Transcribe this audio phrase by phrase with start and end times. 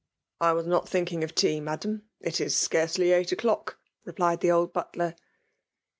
[0.01, 0.03] ^
[0.43, 1.59] I was not tliinking of tea.
[1.59, 5.15] Madam; it is scarcely eight o*clodc/' replied the old butier.